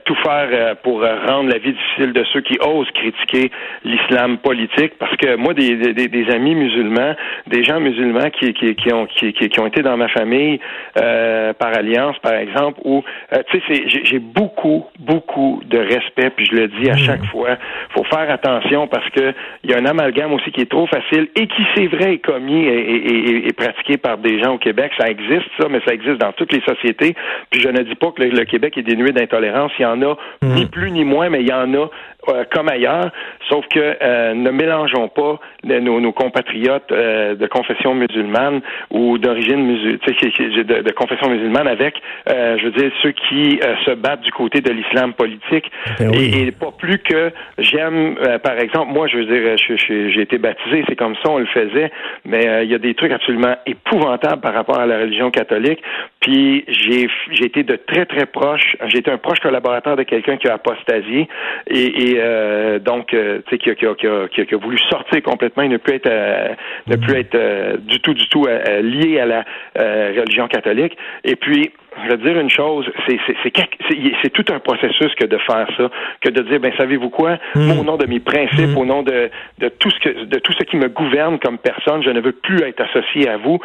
tout 0.05 0.17
faire 0.17 0.77
pour 0.83 1.03
rendre 1.03 1.51
la 1.51 1.59
vie 1.59 1.73
difficile 1.73 2.13
de 2.13 2.25
ceux 2.33 2.41
qui 2.41 2.59
osent 2.61 2.91
critiquer 2.93 3.51
l'islam 3.85 4.39
politique. 4.39 4.95
Parce 4.99 5.15
que 5.17 5.37
moi, 5.37 5.55
des, 5.55 5.93
des, 5.93 6.09
des, 6.09 6.31
amis 6.31 6.55
musulmans, 6.55 7.15
des 7.47 7.63
gens 7.63 7.79
musulmans 7.79 8.31
qui 8.31 8.53
qui, 8.55 8.75
qui 8.75 8.93
ont 8.93 9.07
qui, 9.07 9.33
qui, 9.33 9.61
ont 9.61 9.67
été 9.67 9.83
dans 9.83 9.97
ma 9.97 10.09
famille 10.09 10.59
par 10.95 11.77
alliance, 11.77 12.19
par 12.19 12.35
exemple, 12.35 12.81
où 12.85 13.05
tu 13.51 13.61
sais, 13.69 13.85
j'ai 13.87 14.19
beaucoup 14.19 14.87
beaucoup 14.99 15.61
de 15.67 15.79
respect, 15.79 16.31
puis 16.31 16.47
je 16.47 16.57
le 16.57 16.69
dis 16.69 16.91
à 16.91 16.97
chaque 16.97 17.25
fois, 17.27 17.57
faut 17.91 18.05
faire 18.05 18.31
attention 18.31 18.87
parce 18.89 19.09
que 19.11 19.33
il 19.63 19.71
y 19.71 19.75
a 19.75 19.79
un 19.79 19.87
amalgame 19.87 20.33
aussi 20.33 20.51
qui 20.51 20.61
est 20.61 20.71
trop 20.71 20.87
facile 20.87 21.29
et 21.37 21.47
qui, 21.47 21.63
c'est 21.75 21.87
vrai, 21.87 22.15
est 22.15 22.19
commis 22.19 22.67
et, 22.67 23.53
pratiqué 23.57 23.97
par 23.97 24.19
des 24.19 24.43
gens 24.43 24.54
au 24.55 24.59
Québec. 24.59 24.93
Ça 24.99 25.09
existe, 25.09 25.49
ça, 25.59 25.69
mais 25.69 25.81
ça 25.87 25.93
existe 25.93 26.19
dans 26.19 26.33
toutes 26.33 26.53
les 26.53 26.63
sociétés. 26.63 27.15
Puis 27.51 27.61
je 27.61 27.69
ne 27.69 27.83
dis 27.83 27.95
pas 27.95 28.13
que 28.13 28.23
le, 28.23 28.45
Québec 28.45 28.79
est 28.79 28.83
dénué 28.83 29.13
d'intolérance. 29.13 29.73
Il 29.79 29.83
y 29.83 29.87
en 29.87 30.01
a 30.03 30.15
mmh. 30.43 30.55
ni 30.55 30.67
plus 30.67 30.91
ni 30.91 31.05
moins, 31.05 31.29
mais 31.29 31.41
il 31.41 31.49
y 31.49 31.53
en 31.53 31.73
a 31.75 31.89
euh, 32.29 32.45
comme 32.51 32.69
ailleurs, 32.69 33.11
sauf 33.49 33.67
que 33.69 33.97
euh, 34.01 34.35
ne 34.35 34.51
mélangeons 34.51 35.09
pas 35.09 35.39
nos, 35.65 36.13
compatriotes 36.13 36.91
euh, 36.93 37.35
de 37.35 37.47
confession 37.47 37.95
musulmane 37.95 38.61
ou 38.91 39.19
d'origine 39.19 39.65
musulmane, 39.65 39.99
de, 39.99 40.83
de, 40.83 40.93
confession 40.93 41.29
musulmane 41.29 41.67
avec, 41.67 41.95
je 42.27 42.65
veux 42.65 42.71
dire, 42.71 42.91
ceux 43.03 43.13
qui 43.13 43.61
se 43.85 43.95
battent 43.95 44.23
du 44.23 44.33
côté 44.33 44.61
de 44.61 44.71
l'islam 44.71 45.13
politique. 45.13 45.71
Ben 45.99 46.13
et, 46.15 46.51
pas 46.53 46.73
plus 46.77 46.99
que 46.99 47.31
j'aime, 47.59 48.17
par 48.43 48.59
exemple, 48.59 48.93
moi, 48.93 49.07
je 49.09 49.19
veux 49.19 49.27
dire, 49.27 49.57
j'ai 49.89 50.21
été 50.21 50.39
baptisé, 50.39 50.85
c'est 50.89 50.97
comme 50.97 51.15
ça, 51.17 51.31
on 51.31 51.39
le 51.39 51.47
faisait, 51.47 51.91
mais 52.25 52.65
il 52.65 52.71
y 52.71 52.75
a 52.75 52.79
des 52.79 52.95
trucs 52.95 53.13
absolument 53.13 53.57
épouvantables 53.67 54.41
par 54.41 54.55
rapport 54.55 54.79
à 54.79 54.87
la 54.87 54.99
religion 54.99 55.31
catholique. 55.31 55.83
Puis 56.21 56.65
j'ai 56.69 57.07
été 57.45 57.63
de 57.63 57.77
très 57.77 58.07
très 58.07 58.27
proche, 58.27 58.77
j'ai 58.87 58.99
été 58.99 59.11
un 59.11 59.19
proche 59.19 59.41
collaborateur 59.41 59.97
de 59.97 60.03
quelqu'un 60.03 60.37
qui 60.37 60.49
a 60.49 60.55
apostasié 60.55 61.29
et 61.67 62.14
euh, 62.19 62.79
donc, 62.79 63.15
euh, 63.15 63.41
tu 63.47 63.57
sais, 63.57 63.59
qui 63.59 63.71
a, 63.71 63.75
qui, 63.75 63.87
a, 63.87 64.29
qui, 64.29 64.55
a, 64.55 64.57
voulu 64.59 64.79
sortir 64.91 65.23
complètement 65.23 65.63
et 65.63 65.69
ne 65.69 65.77
peut 65.77 65.95
être, 65.95 66.09
euh, 66.11 66.55
ne 66.87 66.97
peut 66.97 67.17
être 67.17 67.77
du 67.79 68.01
tout, 68.01 68.15
du 68.15 68.29
tout 68.29 68.47
lié 68.83 69.21
à 69.21 69.27
la 69.27 69.45
religion 69.77 70.49
catholique. 70.49 70.97
Et 71.25 71.37
puis, 71.37 71.73
je 72.05 72.11
veux 72.11 72.17
dire 72.17 72.39
une 72.39 72.51
chose, 72.51 72.91
c'est 73.07 74.31
tout 74.31 74.45
un 74.53 74.59
processus 74.59 75.15
que 75.15 75.25
de 75.25 75.39
faire 75.39 75.67
ça, 75.77 75.91
que 76.21 76.31
de 76.31 76.43
dire, 76.43 76.61
ben 76.61 76.73
savez-vous 76.77 77.11
quoi, 77.11 77.39
hmm. 77.55 77.79
au 77.79 77.85
nom 77.85 77.97
de 77.97 78.07
mes 78.07 78.21
principes, 78.21 78.75
hmm. 78.75 78.79
au 78.79 78.85
nom 78.85 79.03
de, 79.03 79.31
de 79.59 79.69
tout 79.69 79.91
ce 79.91 79.99
que 80.01 80.25
de 80.25 80.39
tout 80.39 80.53
ce 80.53 80.65
qui 80.65 80.77
me 80.77 80.89
gouverne 80.89 81.39
comme 81.39 81.59
personne, 81.59 82.03
je 82.03 82.11
ne 82.11 82.21
veux 82.21 82.33
plus 82.33 82.63
être 82.63 82.81
associé 82.81 83.29
à 83.29 83.37
vous. 83.37 83.59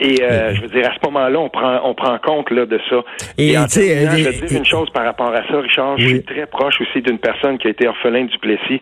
Et 0.00 0.16
je 0.16 0.60
veux 0.62 0.68
dire, 0.68 0.90
à 0.90 0.94
ce 0.94 1.06
moment-là, 1.06 1.38
on 1.38 1.48
prend 1.48 1.80
on 1.84 1.94
prend 1.94 2.18
compte 2.18 2.50
là 2.50 2.66
de 2.66 2.80
ça. 2.90 3.02
Et, 3.38 3.52
et 3.52 3.58
en 3.58 3.66
je 3.66 3.80
veux 3.80 4.46
dire 4.46 4.58
une 4.58 4.64
chose 4.64 4.90
par 4.90 5.04
rapport 5.04 5.34
à 5.34 5.46
ça, 5.48 5.60
Richard, 5.60 5.98
je 5.98 6.08
suis 6.08 6.22
très 6.22 6.46
proche 6.46 6.80
aussi 6.80 7.02
d'une 7.02 7.18
personne 7.18 7.58
qui 7.58 7.66
a 7.68 7.70
été 7.70 7.86
orphelin 7.86 8.24
du 8.24 8.38
Plessis 8.38 8.80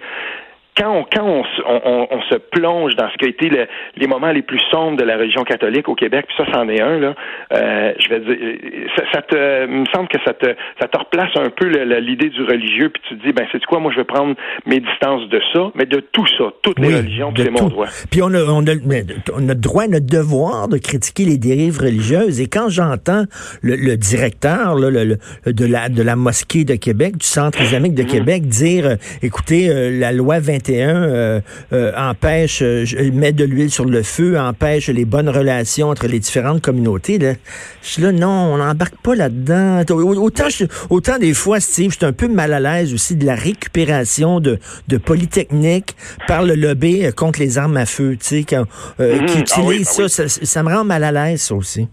quand 0.76 0.90
on, 0.90 1.04
quand 1.04 1.24
on, 1.24 1.42
on, 1.68 2.06
on, 2.10 2.22
se 2.22 2.36
plonge 2.36 2.96
dans 2.96 3.08
ce 3.10 3.16
qui 3.16 3.26
a 3.26 3.28
été 3.28 3.48
le, 3.48 3.66
les 3.96 4.06
moments 4.06 4.32
les 4.32 4.42
plus 4.42 4.60
sombres 4.70 4.96
de 4.96 5.04
la 5.04 5.16
religion 5.16 5.44
catholique 5.44 5.88
au 5.88 5.94
Québec, 5.94 6.26
puis 6.26 6.36
ça, 6.36 6.50
c'en 6.52 6.68
est 6.68 6.80
un, 6.80 6.98
là, 6.98 7.14
euh, 7.52 7.92
je 7.98 8.08
vais 8.08 8.20
dire, 8.20 8.88
ça, 8.96 9.04
ça, 9.12 9.22
te, 9.22 9.66
me 9.66 9.84
semble 9.94 10.08
que 10.08 10.18
ça 10.24 10.32
te, 10.34 10.46
ça 10.80 10.88
te 10.88 10.98
replace 10.98 11.30
un 11.36 11.50
peu 11.50 11.66
l'idée 11.66 12.28
du 12.28 12.42
religieux, 12.42 12.88
puis 12.88 13.02
tu 13.08 13.16
te 13.16 13.26
dis, 13.26 13.32
ben, 13.32 13.46
c'est 13.52 13.64
quoi, 13.64 13.78
moi, 13.78 13.92
je 13.92 13.98
vais 13.98 14.04
prendre 14.04 14.34
mes 14.66 14.80
distances 14.80 15.28
de 15.28 15.40
ça, 15.52 15.70
mais 15.74 15.86
de 15.86 16.00
tout 16.00 16.26
ça, 16.38 16.44
toutes 16.62 16.78
les 16.80 16.96
religions, 16.96 17.32
c'est 17.36 17.50
mon 17.50 17.68
droit. 17.68 17.86
Puis 18.10 18.22
on 18.22 18.34
a, 18.34 18.42
on, 18.42 18.66
a, 18.66 19.40
notre 19.40 19.60
droit, 19.60 19.86
notre 19.86 20.06
devoir 20.06 20.68
de 20.68 20.78
critiquer 20.78 21.24
les 21.24 21.38
dérives 21.38 21.78
religieuses, 21.78 22.40
et 22.40 22.48
quand 22.48 22.68
j'entends 22.68 23.24
le, 23.62 23.96
directeur 23.96 24.74
là, 24.74 24.90
le, 24.90 25.16
de, 25.46 25.66
la, 25.66 25.88
de 25.88 26.02
la 26.02 26.16
mosquée 26.16 26.64
de 26.64 26.74
Québec, 26.74 27.18
du 27.18 27.26
Centre 27.26 27.60
islamique 27.60 27.94
de 27.94 28.02
mmh. 28.02 28.06
Québec, 28.06 28.46
dire, 28.48 28.86
euh, 28.86 28.96
écoutez, 29.22 29.68
euh, 29.68 29.90
la 29.90 30.12
loi 30.12 30.38
20 30.72 30.78
euh, 30.78 31.40
euh, 31.72 31.92
empêche, 31.96 32.62
euh, 32.62 32.84
met 33.12 33.32
de 33.32 33.44
l'huile 33.44 33.70
sur 33.70 33.84
le 33.84 34.02
feu, 34.02 34.38
empêche 34.38 34.88
les 34.88 35.04
bonnes 35.04 35.28
relations 35.28 35.88
entre 35.88 36.06
les 36.06 36.18
différentes 36.18 36.62
communautés. 36.62 37.18
Là. 37.18 37.34
Je 37.82 37.88
suis 37.88 38.02
là, 38.02 38.12
non, 38.12 38.28
on 38.28 38.58
n'embarque 38.58 38.96
pas 39.02 39.14
là-dedans. 39.14 39.82
Autant, 39.90 40.48
autant 40.90 41.18
des 41.18 41.34
fois, 41.34 41.60
Steve, 41.60 41.90
je 41.92 41.96
suis 41.96 42.06
un 42.06 42.12
peu 42.12 42.28
mal 42.28 42.52
à 42.52 42.60
l'aise 42.60 42.94
aussi 42.94 43.16
de 43.16 43.26
la 43.26 43.34
récupération 43.34 44.40
de, 44.40 44.58
de 44.88 44.96
Polytechnique 44.96 45.96
par 46.26 46.42
le 46.42 46.54
lobby 46.54 47.04
contre 47.16 47.40
les 47.40 47.58
armes 47.58 47.76
à 47.76 47.86
feu, 47.86 48.16
tu 48.20 48.26
sais, 48.26 48.40
mm-hmm. 48.40 49.26
qui 49.26 49.36
ah 49.36 49.40
utilise 49.40 49.88
ah 49.98 50.08
ça, 50.08 50.28
ça, 50.28 50.44
ça 50.44 50.62
me 50.62 50.74
rend 50.74 50.84
mal 50.84 51.04
à 51.04 51.12
l'aise, 51.12 51.42
ça 51.42 51.54
aussi. 51.54 51.88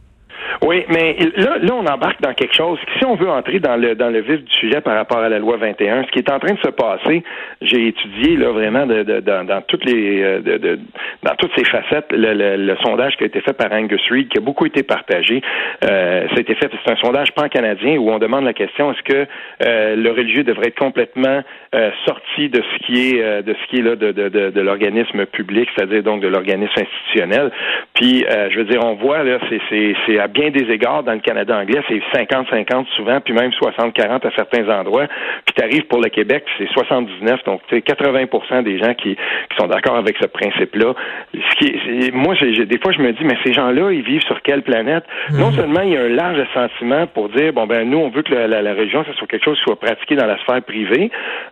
Oui, 0.63 0.86
mais 0.90 1.18
là, 1.38 1.58
là, 1.60 1.74
on 1.74 1.86
embarque 1.88 2.22
dans 2.22 2.36
quelque 2.36 2.54
chose. 2.54 2.78
Si 3.00 3.06
on 3.06 3.16
veut 3.16 3.30
entrer 3.30 3.59
dans 3.59 3.78
le 3.78 3.95
dans 3.95 4.09
le 4.09 4.21
vif 4.21 4.44
du 4.44 4.54
sujet 4.54 4.80
par 4.80 4.95
rapport 4.95 5.18
à 5.18 5.28
la 5.28 5.40
loi 5.40 5.57
21, 5.57 6.04
ce 6.04 6.12
qui 6.12 6.19
est 6.19 6.31
en 6.31 6.38
train 6.38 6.54
de 6.54 6.59
se 6.59 6.69
passer, 6.69 7.24
j'ai 7.62 7.88
étudié 7.88 8.38
là 8.38 8.52
vraiment 8.52 8.85
de, 8.85 9.02
de, 9.02 9.19
dans, 9.21 9.44
dans 9.44 9.62
toutes 9.64 9.83
les 9.85 10.21
euh, 10.21 10.40
de, 10.40 10.80
dans 11.24 11.33
toutes 11.35 11.52
ces 11.57 11.66
facettes 11.66 12.12
le, 12.12 12.57
le, 12.57 12.76
sondage 12.83 13.18
qui 13.18 13.24
a 13.24 13.28
été 13.28 13.42
fait 13.42 13.54
par 13.54 13.71
Angus 13.71 14.02
Reid, 14.12 14.30
qui 14.30 14.38
a 14.38 14.42
beaucoup 14.42 14.68
été 14.68 14.83
partagé. 14.83 15.42
Euh, 15.83 16.28
fait, 16.28 16.45
c'est 16.59 16.92
un 16.92 16.95
sondage 16.97 17.31
pan-canadien 17.31 17.97
où 17.97 18.12
on 18.12 18.19
demande 18.19 18.45
la 18.45 18.54
question 18.54 18.92
est-ce 18.92 19.02
que 19.02 19.28
euh, 19.66 19.95
le 19.95 20.12
religieux 20.12 20.44
devrait 20.44 20.68
être 20.68 20.80
complètement 20.80 21.42
euh, 21.74 21.90
sorti 22.06 22.50
de 22.50 22.62
ce 22.62 22.85
qui 22.85 23.09
est 23.09 23.24
euh, 23.24 23.42
de 23.42 23.56
ce 23.56 23.68
qui 23.69 23.80
est 23.80 23.81
là 23.81 23.95
de, 23.95 24.62
l'organisme 24.62 25.26
public, 25.26 25.69
c'est-à-dire 25.76 26.04
donc 26.04 26.21
de 26.21 26.28
l'organisme 26.28 26.80
institutionnel. 26.80 27.52
Puis 27.95 28.24
je 28.30 28.57
veux 28.57 28.66
dire, 28.66 28.81
on 28.83 28.94
voit 28.94 29.24
là, 29.24 29.40
c'est 29.50 29.95
c'est 30.06 30.19
à 30.19 30.28
bien 30.28 30.51
des 30.52 30.72
égards, 30.72 31.04
dans 31.04 31.14
le 31.14 31.20
Canada 31.20 31.58
anglais, 31.58 31.81
c'est 31.88 32.02
50-50 32.14 32.88
souvent, 32.96 33.20
puis 33.22 33.34
même 33.34 33.52
60-40 33.52 34.28
à 34.28 34.31
certains 34.36 34.68
endroits. 34.70 35.08
Puis 35.46 35.56
tu 35.56 35.64
arrives 35.64 35.88
pour 35.88 36.00
le 36.02 36.10
Québec, 36.10 36.46
c'est 36.58 36.70
79, 36.70 37.44
donc 37.46 37.62
c'est 37.70 37.86
80% 37.86 38.64
des 38.64 38.80
gens 38.80 38.94
qui, 38.94 39.16
qui 39.16 39.58
sont 39.58 39.68
d'accord 39.68 39.96
avec 39.96 40.18
ce 40.20 40.28
principe-là. 40.28 40.94
Ce 41.34 41.56
qui 41.56 42.12
moi, 42.14 42.36
j'ai, 42.36 42.66
des 42.66 42.78
fois, 42.80 42.92
je 42.92 43.00
me 43.00 43.12
dis, 43.14 43.24
mais 43.24 43.38
ces 43.44 43.54
gens-là, 43.54 43.92
ils 43.92 44.04
vivent 44.04 44.24
sur 44.24 44.42
quelle 44.42 44.62
planète? 44.62 45.04
Mhm. 45.31 45.40
Non 45.40 45.52
seulement 45.52 45.81
il 45.81 45.94
y 45.94 45.98
a 45.98 46.02
un 46.02 46.10
large 46.10 46.46
sentiment 46.54 47.08
pour 47.08 47.30
dire, 47.30 47.54
bon, 47.54 47.68
ben 47.68 47.90
nous, 47.90 47.98
on 47.98 48.10
veut 48.10 48.22
que 48.22 48.34
la, 48.34 48.62
la, 48.62 48.74
région, 48.74 49.04
ça 49.04 49.14
soit 49.14 49.28
quelque 49.28 49.44
chose 49.44 49.58
qui 49.58 49.64
soit 49.64 49.80
pratiqué 49.80 50.16
dans 50.16 50.26
la 50.26 50.38
sphère 50.40 50.62
privée, 50.64 51.12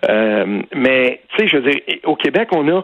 euh, 0.10 0.62
mais, 0.74 1.22
tu 1.36 1.44
sais, 1.44 1.48
je 1.48 1.58
veux 1.58 1.72
dire, 1.72 1.82
au 2.06 2.15
Québec, 2.15 2.50
on 2.53 2.68
a, 2.70 2.82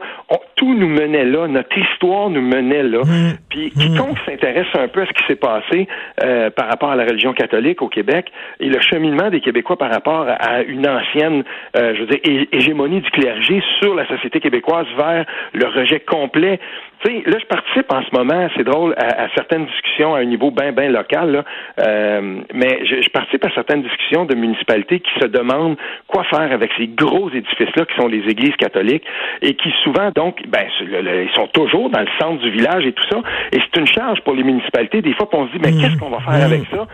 tout 0.56 0.74
nous 0.74 0.88
menait 0.88 1.26
là, 1.26 1.48
notre 1.48 1.78
histoire 1.78 2.30
nous 2.30 2.42
menait 2.42 2.84
là. 2.84 3.00
Mhm. 3.00 3.38
Puis 3.50 3.72
quiconque 3.72 4.18
s'intéresse 4.26 4.68
un 4.78 4.88
peu 4.88 5.02
à 5.02 5.06
ce 5.06 5.14
qui 5.14 5.26
s'est 5.28 5.36
passé, 5.36 5.88
euh, 6.24 6.50
par 6.50 6.68
rapport 6.68 6.92
à 6.92 6.96
la 6.96 7.04
religion 7.04 7.34
catholique 7.34 7.82
au 7.82 7.88
Québec 7.88 8.32
et 8.60 8.68
le 8.68 8.80
cheminement 8.82 9.30
des 9.30 9.42
Québécois 9.42 9.78
par 9.78 9.92
rapport 9.92 10.28
à 10.28 10.62
une 10.64 10.88
ancienne, 10.88 11.44
euh, 11.78 11.94
je 11.96 12.02
veux 12.02 12.08
dire, 12.08 12.20
hégémonie 12.52 13.02
du 13.02 13.12
clergé 13.12 13.62
sur 13.80 13.96
la 13.96 14.08
société 14.08 14.40
québécoise 14.40 14.88
vers 14.98 15.26
le 15.54 15.68
rejet 15.68 16.00
complet 16.00 16.60
tu 17.04 17.12
sais, 17.12 17.24
là, 17.30 17.38
je 17.40 17.46
participe 17.46 17.92
en 17.92 18.02
ce 18.04 18.16
moment, 18.16 18.48
c'est 18.56 18.64
drôle, 18.64 18.94
à, 18.98 19.28
certaines 19.36 19.66
discussions 19.66 20.16
à 20.16 20.20
un 20.20 20.25
niveau 20.25 20.52
bien, 20.52 20.72
bien 20.72 20.90
local, 20.90 21.32
là, 21.32 21.44
euh, 21.80 22.42
mais 22.54 22.80
je, 22.86 23.02
je, 23.02 23.10
participe 23.10 23.46
à 23.46 23.52
certaines 23.54 23.84
discussions 23.84 24.25
de 24.25 24.36
municipalités 24.36 25.00
qui 25.00 25.12
se 25.20 25.28
demandent 25.28 25.78
quoi 26.08 26.24
faire 26.25 26.52
avec 26.52 26.72
ces 26.78 26.88
gros 26.88 27.30
édifices-là 27.30 27.86
qui 27.86 27.96
sont 27.96 28.08
les 28.08 28.24
églises 28.30 28.56
catholiques 28.58 29.06
et 29.42 29.56
qui 29.56 29.72
souvent, 29.84 30.12
donc, 30.16 30.42
ben, 30.48 30.66
ils 30.82 31.36
sont 31.36 31.48
toujours 31.48 31.90
dans 31.90 32.02
le 32.02 32.08
centre 32.20 32.42
du 32.42 32.52
village 32.52 32.86
et 32.86 32.94
tout 32.94 33.08
ça. 33.10 33.22
Et 33.52 33.60
c'est 33.60 33.80
une 33.80 33.88
charge 33.88 34.22
pour 34.22 34.34
les 34.34 34.44
municipalités. 34.44 35.02
Des 35.02 35.14
fois, 35.14 35.28
on 35.34 35.48
se 35.48 35.52
dit, 35.54 35.60
mais 35.62 35.72
mmh. 35.72 35.82
qu'est-ce 35.82 35.98
qu'on 35.98 36.10
va 36.10 36.20
faire 36.20 36.46
avec 36.46 36.64
ça? 36.72 36.88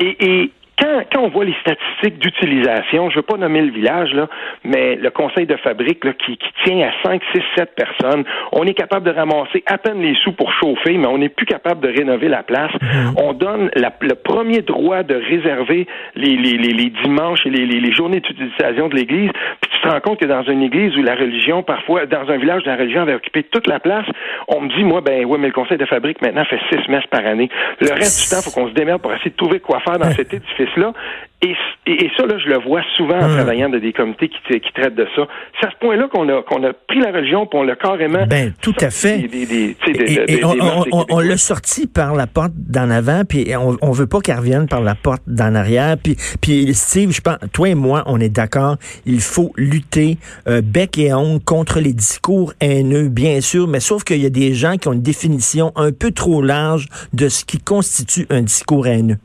Et, 0.00 0.16
et 0.20 0.50
quand, 0.78 1.02
quand 1.12 1.22
on 1.22 1.28
voit 1.28 1.44
les 1.44 1.54
statistiques 1.60 2.18
d'utilisation, 2.18 3.10
je 3.10 3.16
ne 3.16 3.16
veux 3.16 3.22
pas 3.22 3.36
nommer 3.36 3.62
le 3.62 3.70
village, 3.70 4.12
là, 4.12 4.28
mais 4.64 4.96
le 4.96 5.10
conseil 5.10 5.46
de 5.46 5.56
fabrique 5.56 6.04
là, 6.04 6.12
qui, 6.12 6.36
qui 6.36 6.48
tient 6.64 6.88
à 6.88 6.92
5, 7.02 7.22
6, 7.32 7.42
7 7.56 7.74
personnes, 7.74 8.24
on 8.52 8.64
est 8.64 8.74
capable 8.74 9.06
de 9.06 9.16
ramasser 9.16 9.62
à 9.66 9.78
peine 9.78 10.00
les 10.00 10.14
sous 10.16 10.32
pour 10.32 10.52
chauffer, 10.52 10.96
mais 10.96 11.06
on 11.06 11.18
n'est 11.18 11.28
plus 11.28 11.46
capable 11.46 11.80
de 11.80 11.88
rénover 11.88 12.28
la 12.28 12.42
place. 12.42 12.72
Mhm. 12.80 13.14
On 13.18 13.32
donne 13.32 13.70
la, 13.76 13.92
le 14.00 14.14
premier 14.14 14.62
droit 14.62 15.02
de 15.02 15.14
réserver 15.14 15.86
les, 16.16 16.36
les, 16.36 16.56
les, 16.56 16.72
les 16.72 16.90
dimanches 17.02 17.46
et 17.46 17.50
les, 17.50 17.66
les, 17.66 17.92
journées 17.92 18.20
d'utilisation 18.20 18.88
de 18.88 18.96
l'Église. 18.96 19.30
Puis 19.60 19.70
tu 19.70 19.80
te 19.80 19.88
rends 19.88 20.00
compte 20.00 20.18
que 20.18 20.26
dans 20.26 20.42
une 20.42 20.62
église 20.62 20.96
où 20.96 21.02
la 21.02 21.14
religion, 21.14 21.62
parfois, 21.62 22.06
dans 22.06 22.28
un 22.28 22.36
village 22.36 22.62
où 22.64 22.68
la 22.68 22.76
religion 22.76 23.02
avait 23.02 23.14
occupé 23.14 23.44
toute 23.44 23.68
la 23.68 23.78
place, 23.78 24.06
on 24.48 24.62
me 24.62 24.68
dit, 24.76 24.82
moi, 24.82 25.00
ben 25.00 25.24
ouais, 25.24 25.38
mais 25.38 25.48
le 25.48 25.52
conseil 25.52 25.78
de 25.78 25.86
fabrique 25.86 26.20
maintenant 26.22 26.44
fait 26.44 26.58
six 26.70 26.88
messes 26.88 27.06
par 27.10 27.24
année. 27.24 27.48
Le 27.80 27.92
reste 27.92 28.24
du 28.24 28.30
temps, 28.30 28.42
il 28.44 28.50
faut 28.50 28.60
qu'on 28.60 28.68
se 28.68 28.74
démerde 28.74 29.00
pour 29.00 29.12
essayer 29.12 29.30
de 29.30 29.36
trouver 29.36 29.60
quoi 29.60 29.80
faire 29.80 29.98
dans 29.98 30.10
cet 30.10 30.34
édifice 30.34 30.63
Et, 31.42 31.54
et, 31.86 32.10
ça, 32.16 32.24
là, 32.24 32.38
je 32.38 32.48
le 32.48 32.58
vois 32.58 32.80
souvent 32.96 33.18
en 33.18 33.28
hmm. 33.28 33.34
travaillant 33.34 33.68
dans 33.68 33.78
des 33.78 33.92
comités 33.92 34.28
qui, 34.28 34.60
qui 34.60 34.72
traitent 34.72 34.94
de 34.94 35.06
ça. 35.14 35.26
C'est 35.60 35.66
à 35.66 35.70
ce 35.70 35.76
point-là 35.78 36.08
qu'on 36.08 36.26
a, 36.30 36.42
qu'on 36.42 36.64
a 36.64 36.72
pris 36.72 37.00
la 37.00 37.12
religion 37.12 37.46
pour 37.46 37.60
on 37.60 37.62
l'a 37.64 37.76
carrément. 37.76 38.26
Ben, 38.26 38.54
tout 38.62 38.74
à 38.80 38.88
fait. 38.88 39.28
on, 41.10 41.20
l'a 41.20 41.36
sorti 41.36 41.86
par 41.86 42.14
la 42.14 42.26
porte 42.26 42.52
d'en 42.56 42.88
avant, 42.88 43.24
puis 43.28 43.54
on, 43.56 43.76
on 43.82 43.90
veut 43.92 44.06
pas 44.06 44.20
qu'elle 44.20 44.38
revienne 44.38 44.68
par 44.68 44.80
la 44.80 44.94
porte 44.94 45.22
d'en 45.26 45.54
arrière. 45.54 45.96
Puis, 46.02 46.16
puis 46.40 46.72
Steve, 46.72 47.10
je 47.10 47.20
pense, 47.20 47.36
toi 47.52 47.68
et 47.68 47.74
moi, 47.74 48.04
on 48.06 48.20
est 48.20 48.30
d'accord. 48.30 48.76
Il 49.04 49.20
faut 49.20 49.52
lutter 49.56 50.16
euh, 50.48 50.62
bec 50.64 50.96
et 50.96 51.12
ongle 51.12 51.44
contre 51.44 51.78
les 51.80 51.92
discours 51.92 52.54
haineux, 52.60 53.08
bien 53.08 53.42
sûr, 53.42 53.68
mais 53.68 53.80
sauf 53.80 54.02
qu'il 54.04 54.22
y 54.22 54.26
a 54.26 54.30
des 54.30 54.54
gens 54.54 54.76
qui 54.76 54.88
ont 54.88 54.94
une 54.94 55.02
définition 55.02 55.72
un 55.76 55.92
peu 55.92 56.10
trop 56.10 56.40
large 56.40 56.88
de 57.12 57.28
ce 57.28 57.44
qui 57.44 57.58
constitue 57.58 58.26
un 58.30 58.40
discours 58.40 58.86
haineux 58.86 59.18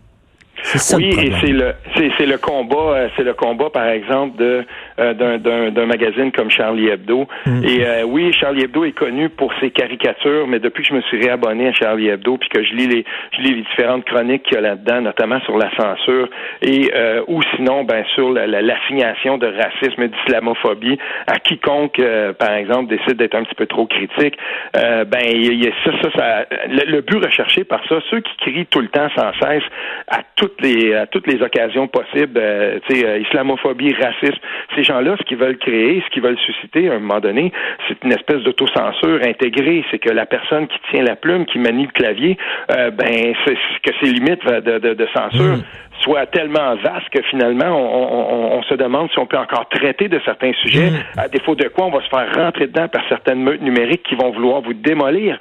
oui, 0.96 1.16
et 1.18 1.32
c'est 1.42 1.52
le 1.52 1.74
c'est 2.18 2.26
le 2.26 2.38
combat, 2.38 2.76
euh, 2.76 3.10
c'est 3.16 3.24
le 3.24 3.34
combat 3.34 3.70
par 3.70 3.88
exemple 3.88 4.38
de 4.38 4.66
d'un 5.14 5.86
magazine 5.86 6.32
comme 6.32 6.50
Charlie 6.50 6.90
Hebdo. 6.90 7.28
Mm. 7.46 7.64
Et 7.64 7.86
euh, 7.86 8.04
oui, 8.04 8.34
Charlie 8.34 8.64
Hebdo 8.64 8.84
est 8.84 8.92
connu 8.92 9.30
pour 9.30 9.54
ses 9.60 9.72
caricatures, 9.72 10.48
mais 10.48 10.60
depuis 10.60 10.84
que 10.84 10.90
je 10.90 10.94
me 10.94 11.02
suis 11.02 11.18
réabonné 11.18 11.70
à 11.70 11.74
Charlie 11.74 12.10
Hebdo, 12.10 12.38
puis 12.38 12.50
que 12.50 12.64
je 12.64 12.74
lis 12.74 12.88
les 12.88 13.06
je 13.32 13.42
lis 13.42 13.56
les 13.56 13.62
différentes 13.62 14.06
chroniques 14.06 14.44
qu'il 14.44 14.56
y 14.56 14.58
a 14.58 14.62
là-dedans, 14.62 15.02
notamment 15.02 15.40
sur 15.42 15.58
la 15.58 15.70
censure 15.78 16.30
et 16.62 16.92
ou 17.28 17.42
sinon 17.56 17.84
ben 17.84 18.04
sur 18.16 18.32
l'assignation 18.32 19.38
de 19.38 19.48
racisme 19.48 20.04
et 20.04 20.08
d'islamophobie 20.10 20.98
à 21.28 21.40
quiconque, 21.40 22.02
par 22.38 22.54
exemple, 22.54 22.90
décide 22.90 23.18
d'être 23.18 23.36
un 23.36 23.44
petit 23.44 23.56
peu 23.56 23.66
trop 23.66 23.86
critique. 23.86 24.38
ben 24.74 25.24
il 25.26 25.64
y, 25.64 25.68
a 25.68 25.72
ça, 25.84 25.92
ça, 26.02 26.10
ça 26.18 26.46
le, 26.68 26.92
le, 26.92 27.02
but 27.02 27.24
recherché 27.24 27.64
par 27.64 27.82
ça, 27.88 28.00
ceux 28.10 28.20
qui 28.20 28.36
crient 28.38 28.66
tout 28.66 28.82
le 28.82 28.88
temps 28.88 29.10
sans 29.16 29.32
cesse 29.40 29.64
à 30.08 30.20
tout 30.36 30.50
toutes 30.50 30.62
les 30.62 30.94
à 30.94 31.06
toutes 31.06 31.28
les 31.28 31.42
occasions 31.42 31.88
possibles, 31.88 32.38
euh, 32.38 32.80
tu 32.88 32.96
sais, 32.96 33.06
euh, 33.06 33.20
islamophobie, 33.20 33.94
racisme. 33.94 34.40
Ces 34.76 34.84
gens-là, 34.90 35.16
ce 35.18 35.24
qu'ils 35.24 35.38
veulent 35.38 35.58
créer, 35.58 36.04
ce 36.06 36.10
qu'ils 36.12 36.24
veulent 36.24 36.38
susciter 36.40 36.90
à 36.90 36.96
un 36.96 37.00
moment 37.00 37.20
donné, 37.20 37.52
c'est 37.88 38.04
une 38.04 38.12
espèce 38.12 38.42
d'autocensure 38.44 39.20
intégrée. 39.24 39.84
C'est 39.92 40.00
que 40.00 40.10
la 40.10 40.26
personne 40.26 40.68
qui 40.68 40.78
tient 40.92 41.04
la 41.04 41.16
plume, 41.16 41.46
qui 41.46 41.60
manie 41.60 41.86
le 41.86 41.92
clavier, 41.92 42.38
euh, 42.72 42.92
ben, 42.92 43.34
c'est 43.46 43.58
que 43.84 43.92
ses 44.02 44.12
limites 44.12 44.46
de, 44.46 45.08
censure 45.14 45.58
mm. 46.00 46.04
soient 46.04 46.26
tellement 46.28 46.76
vastes 46.76 47.10
que 47.12 47.22
finalement, 47.24 47.68
on, 47.68 48.58
on, 48.58 48.64
se 48.64 48.74
demande 48.76 49.10
si 49.12 49.20
on 49.20 49.26
peut 49.26 49.38
encore 49.38 49.68
traiter 49.70 50.08
de 50.08 50.20
certains 50.26 50.54
sujets, 50.62 50.92
mm. 50.92 51.20
à 51.20 51.28
défaut 51.28 51.56
de 51.56 51.68
quoi 51.68 51.86
on 51.86 51.92
va 51.92 52.02
se 52.02 52.10
faire 52.10 52.28
rentrer 52.36 52.68
dedans 52.68 52.88
par 52.88 53.02
certaines 53.08 53.42
meutes 53.42 53.62
numériques 53.62 54.04
qui 54.04 54.16
vont 54.16 54.32
vouloir 54.32 54.62
vous 54.62 54.74
démolir. 54.74 55.38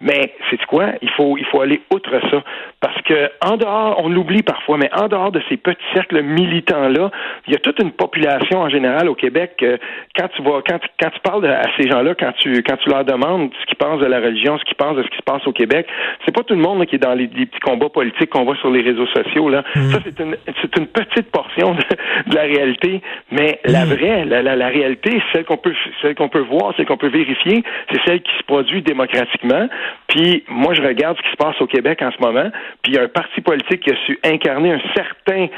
Mais 0.00 0.32
c'est 0.48 0.64
quoi? 0.66 0.92
Il 1.02 1.10
faut, 1.10 1.36
il 1.36 1.44
faut 1.46 1.60
aller 1.60 1.80
outre 1.92 2.10
ça. 2.30 2.42
Parce 2.80 3.00
que 3.02 3.30
en 3.44 3.56
dehors, 3.56 3.96
on 3.98 4.08
l'oublie 4.08 4.42
parfois, 4.42 4.78
mais 4.78 4.90
en 4.94 5.08
dehors 5.08 5.32
de 5.32 5.42
ces 5.48 5.56
petits 5.56 5.84
cercles 5.92 6.22
militants-là, 6.22 7.10
il 7.48 7.52
y 7.52 7.56
a 7.56 7.58
toute 7.58 7.80
une 7.80 7.90
population 7.90 8.60
en 8.60 8.68
général 8.68 9.08
au 9.08 9.16
Québec. 9.16 9.64
quand 10.16 10.28
tu 10.28 10.42
vas, 10.42 10.62
quand, 10.64 10.78
quand 11.00 11.10
tu 11.10 11.20
parles 11.20 11.46
à 11.46 11.66
ces 11.76 11.88
gens-là, 11.88 12.14
quand 12.14 12.32
tu, 12.38 12.62
quand 12.62 12.76
tu 12.76 12.90
leur 12.90 13.04
demandes 13.04 13.50
ce 13.60 13.66
qu'ils 13.66 13.76
pensent 13.76 14.00
de 14.00 14.06
la 14.06 14.20
religion, 14.20 14.56
ce 14.58 14.64
qu'ils 14.64 14.76
pensent 14.76 14.96
de 14.96 15.02
ce 15.02 15.08
qui 15.08 15.16
se 15.16 15.22
passe 15.22 15.44
au 15.48 15.52
Québec, 15.52 15.88
c'est 16.24 16.34
pas 16.34 16.44
tout 16.44 16.54
le 16.54 16.60
monde 16.60 16.86
qui 16.86 16.94
est 16.94 17.00
dans 17.00 17.14
les, 17.14 17.26
petits 17.26 17.60
combats 17.60 17.88
politiques 17.88 18.30
qu'on 18.30 18.44
voit 18.44 18.56
sur 18.56 18.70
les 18.70 18.82
réseaux 18.82 19.06
sociaux. 19.08 19.48
Là. 19.48 19.64
Mmh. 19.74 19.90
Ça, 19.90 19.97
c'est 20.04 20.18
une, 20.20 20.36
c'est 20.46 20.76
une 20.76 20.86
petite 20.86 21.30
portion 21.30 21.74
de, 21.74 22.34
la 22.34 22.42
réalité. 22.42 23.00
Mais 23.30 23.60
la 23.64 23.84
vraie, 23.84 24.24
la, 24.24 24.42
la, 24.42 24.56
la 24.56 24.68
réalité, 24.68 25.22
celle 25.32 25.44
qu'on 25.44 25.56
peut, 25.56 25.74
celle 26.02 26.14
qu'on 26.14 26.28
peut 26.28 26.40
voir, 26.40 26.74
celle 26.76 26.86
qu'on 26.86 26.96
peut 26.96 27.08
vérifier, 27.08 27.62
c'est 27.90 28.00
celle 28.06 28.22
qui 28.22 28.32
se 28.38 28.44
produit 28.44 28.82
démocratiquement. 28.82 29.68
Puis 30.08 30.44
moi, 30.48 30.74
je 30.74 30.82
regarde 30.82 31.16
ce 31.16 31.22
qui 31.22 31.30
se 31.30 31.36
passe 31.36 31.60
au 31.60 31.66
Québec 31.66 32.02
en 32.02 32.10
ce 32.10 32.20
moment, 32.20 32.50
puis 32.82 32.92
il 32.92 32.94
y 32.94 32.98
a 32.98 33.02
un 33.02 33.08
parti 33.08 33.40
politique 33.40 33.80
qui 33.80 33.90
a 33.90 33.96
su 34.06 34.18
incarner 34.24 34.72
un 34.72 34.80
certain 34.94 35.48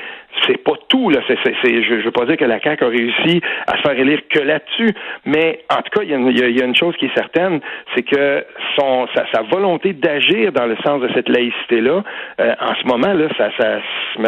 c'est 0.47 0.63
pas 0.63 0.75
tout 0.89 1.11
là. 1.11 1.21
C'est, 1.27 1.39
c'est, 1.45 1.83
je, 1.83 1.95
veux 2.05 2.11
pas 2.11 2.25
dire 2.25 2.37
que 2.37 2.45
la 2.45 2.61
CAQ 2.61 2.85
a 2.85 2.89
réussi 2.89 3.41
à 3.67 3.77
se 3.77 3.83
faire 3.83 3.99
élire 3.99 4.21
que 4.29 4.39
là-dessus, 4.39 4.95
mais 5.25 5.65
en 5.71 5.83
tout 5.83 5.91
cas, 5.99 6.03
il 6.03 6.11
y, 6.11 6.63
a, 6.63 6.65
une 6.65 6.77
chose 6.77 6.97
qui 6.97 7.07
est 7.07 7.15
certaine, 7.15 7.61
c'est 7.95 8.03
que 8.03 8.45
son 8.79 9.07
sa, 9.15 9.43
volonté 9.43 9.93
d'agir 9.93 10.53
dans 10.53 10.67
le 10.67 10.77
sens 10.85 11.01
de 11.03 11.11
cette 11.15 11.29
laïcité 11.29 11.81
là, 11.81 12.03
euh, 12.41 12.55
en 12.61 12.75
ce 12.75 12.87
moment 12.87 13.13
là, 13.13 13.29
ça, 13.37 13.51
ça, 13.59 13.81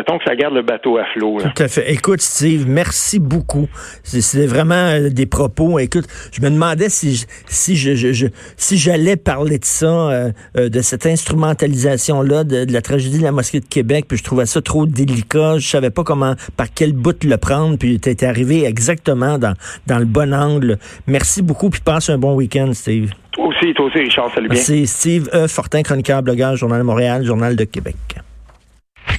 mettons 0.03 0.19
que 0.19 0.25
ça 0.25 0.35
garde 0.35 0.55
le 0.55 0.63
bateau 0.63 0.99
à 0.99 1.05
flot. 1.15 1.39
Tout 1.41 1.63
à 1.63 1.69
fait. 1.69 1.93
Écoute, 1.93 2.21
Steve, 2.21 2.67
merci 2.69 3.21
beaucoup. 3.21 3.69
C'est, 4.03 4.47
vraiment 4.47 4.75
euh, 4.75 5.11
des 5.11 5.27
propos. 5.27 5.79
Écoute, 5.79 6.07
je 6.33 6.43
me 6.43 6.51
demandais 6.51 6.89
si 6.89 7.25
si 7.47 7.77
je, 7.77 7.95
je, 7.95 8.27
si 8.57 8.77
j'allais 8.77 9.17
parler 9.17 9.59
de 9.59 9.65
ça, 9.65 9.87
euh, 9.87 10.33
de 10.57 10.81
cette 10.81 11.07
instrumentalisation 11.07 12.23
là 12.23 12.43
de, 12.43 12.65
de, 12.65 12.73
la 12.73 12.83
tragédie 12.83 13.19
de 13.19 13.23
la 13.23 13.33
mosquée 13.33 13.61
de 13.61 13.67
Québec, 13.67 14.07
puis 14.09 14.19
je 14.19 14.25
trouvais 14.25 14.47
ça 14.47 14.61
trop 14.61 14.87
délicat. 14.87 15.59
Je 15.59 15.69
savais 15.69 15.91
pas 15.91 16.03
comment, 16.03 16.35
par 16.57 16.67
quel 16.75 16.93
bout 16.93 17.23
le 17.23 17.37
prendre, 17.37 17.79
puis 17.79 18.01
tu 18.01 18.11
es 18.11 18.25
arrivé 18.25 18.65
exactement 18.65 19.39
dans, 19.39 19.55
dans 19.87 19.99
le 19.99 20.07
bon 20.07 20.35
angle. 20.35 20.79
Merci 21.07 21.43
beaucoup, 21.43 21.71
puis 21.71 21.81
passe 21.81 22.11
un 22.11 22.19
bon 22.19 22.35
week-end, 22.35 22.73
Steve. 22.73 23.13
Toi 23.33 23.47
aussi, 23.47 23.73
toi 23.73 23.87
aussi, 23.87 23.99
Richard, 23.99 24.35
salut 24.35 24.49
bien. 24.49 24.61
C'est 24.61 24.85
Steve 24.87 25.29
E. 25.33 25.47
Fortin, 25.47 25.83
chroniqueur, 25.83 26.23
blogueur, 26.23 26.57
Journal 26.57 26.81
de 26.81 26.85
Montréal, 26.85 27.25
Journal 27.25 27.55
de 27.55 27.65
Québec. 27.65 27.97